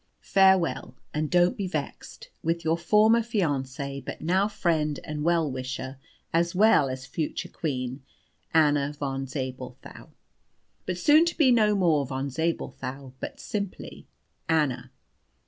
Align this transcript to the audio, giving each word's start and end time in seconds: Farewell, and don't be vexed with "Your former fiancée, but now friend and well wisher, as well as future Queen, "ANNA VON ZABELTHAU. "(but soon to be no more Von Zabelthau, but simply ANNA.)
Farewell, 0.23 0.95
and 1.13 1.29
don't 1.29 1.55
be 1.55 1.67
vexed 1.67 2.31
with 2.41 2.65
"Your 2.65 2.75
former 2.75 3.19
fiancée, 3.21 4.03
but 4.03 4.19
now 4.19 4.47
friend 4.47 4.99
and 5.03 5.23
well 5.23 5.47
wisher, 5.51 5.99
as 6.33 6.55
well 6.55 6.89
as 6.89 7.05
future 7.05 7.49
Queen, 7.49 8.01
"ANNA 8.51 8.93
VON 8.97 9.27
ZABELTHAU. 9.27 10.07
"(but 10.87 10.97
soon 10.97 11.23
to 11.25 11.37
be 11.37 11.51
no 11.51 11.75
more 11.75 12.07
Von 12.07 12.31
Zabelthau, 12.31 13.11
but 13.19 13.39
simply 13.39 14.07
ANNA.) 14.49 14.89